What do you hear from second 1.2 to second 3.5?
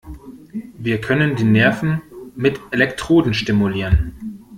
die Nerven mit Elektroden